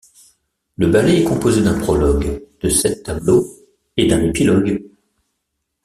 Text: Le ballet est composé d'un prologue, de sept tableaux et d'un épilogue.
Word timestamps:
Le 0.77 0.87
ballet 0.87 1.19
est 1.21 1.23
composé 1.23 1.61
d'un 1.61 1.77
prologue, 1.77 2.41
de 2.59 2.69
sept 2.69 3.03
tableaux 3.03 3.45
et 3.97 4.07
d'un 4.07 4.23
épilogue. 4.23 4.81